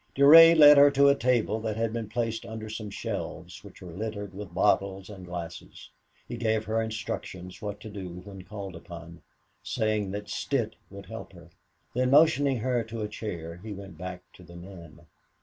[0.15, 3.91] Durade led her to a table that had been placed under some shelves which were
[3.93, 5.91] littered with bottles and glasses.
[6.27, 9.21] He gave her instructions what to do when called upon,
[9.61, 11.51] saying that Stitt would help her;
[11.93, 15.05] then motioning her to a chair, he went back to the men.